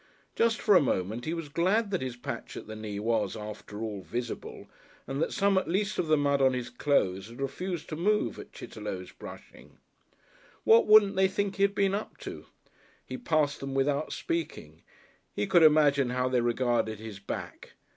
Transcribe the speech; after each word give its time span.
Just 0.35 0.59
for 0.59 0.75
a 0.75 0.81
moment 0.81 1.25
he 1.25 1.33
was 1.35 1.47
glad 1.47 1.91
that 1.91 2.01
his 2.01 2.15
patch 2.15 2.57
at 2.57 2.65
the 2.65 2.75
knee 2.75 2.99
was, 2.99 3.37
after 3.37 3.83
all, 3.83 4.01
visible 4.01 4.67
and 5.05 5.21
that 5.21 5.31
some 5.31 5.59
at 5.59 5.67
least 5.67 5.99
of 5.99 6.07
the 6.07 6.17
mud 6.17 6.41
on 6.41 6.53
his 6.53 6.71
clothes 6.71 7.27
had 7.29 7.39
refused 7.39 7.87
to 7.89 7.95
move 7.95 8.39
at 8.39 8.51
Chitterlow's 8.51 9.11
brushing. 9.11 9.77
What 10.63 10.87
wouldn't 10.87 11.15
they 11.15 11.27
think 11.27 11.57
he 11.57 11.61
had 11.61 11.75
been 11.75 11.93
up 11.93 12.17
to? 12.21 12.47
He 13.05 13.15
passed 13.15 13.59
them 13.59 13.75
without 13.75 14.11
speaking. 14.11 14.81
He 15.35 15.45
could 15.45 15.61
imagine 15.61 16.09
how 16.09 16.29
they 16.29 16.41
regarded 16.41 16.97
his 16.97 17.19
back. 17.19 17.73